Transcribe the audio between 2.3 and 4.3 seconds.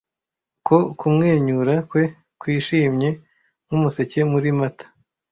kwishimye nkumuseke